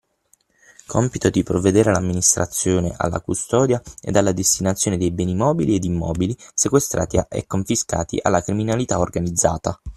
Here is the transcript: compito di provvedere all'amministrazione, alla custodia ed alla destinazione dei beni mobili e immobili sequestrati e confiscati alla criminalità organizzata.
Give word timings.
compito 0.87 1.29
di 1.29 1.43
provvedere 1.43 1.91
all'amministrazione, 1.91 2.91
alla 2.97 3.21
custodia 3.21 3.79
ed 4.01 4.15
alla 4.15 4.31
destinazione 4.31 4.97
dei 4.97 5.11
beni 5.11 5.35
mobili 5.35 5.77
e 5.77 5.85
immobili 5.85 6.35
sequestrati 6.55 7.21
e 7.29 7.45
confiscati 7.45 8.17
alla 8.19 8.41
criminalità 8.41 8.97
organizzata. 8.97 9.79